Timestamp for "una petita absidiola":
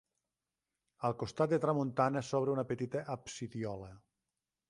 2.55-3.93